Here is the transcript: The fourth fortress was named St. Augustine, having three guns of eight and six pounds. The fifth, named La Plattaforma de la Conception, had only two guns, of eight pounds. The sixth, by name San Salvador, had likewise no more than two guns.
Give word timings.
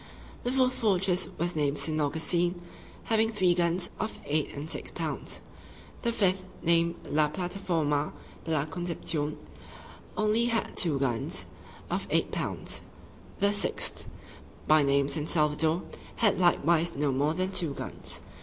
The 0.43 0.51
fourth 0.51 0.73
fortress 0.73 1.27
was 1.37 1.55
named 1.55 1.77
St. 1.77 2.01
Augustine, 2.01 2.55
having 3.03 3.31
three 3.31 3.53
guns 3.53 3.91
of 3.99 4.17
eight 4.25 4.51
and 4.55 4.67
six 4.67 4.89
pounds. 4.89 5.41
The 6.01 6.11
fifth, 6.11 6.43
named 6.63 6.95
La 7.07 7.27
Plattaforma 7.29 8.11
de 8.43 8.49
la 8.51 8.63
Conception, 8.65 9.37
had 9.37 9.37
only 10.23 10.51
two 10.75 10.97
guns, 10.97 11.45
of 11.91 12.07
eight 12.09 12.31
pounds. 12.31 12.81
The 13.41 13.53
sixth, 13.53 14.07
by 14.65 14.81
name 14.81 15.07
San 15.07 15.27
Salvador, 15.27 15.83
had 16.15 16.39
likewise 16.39 16.95
no 16.95 17.11
more 17.11 17.35
than 17.35 17.51
two 17.51 17.75
guns. 17.75 18.21